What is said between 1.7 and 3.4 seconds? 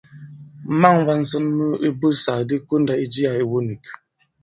ibussàk di kondā i jiā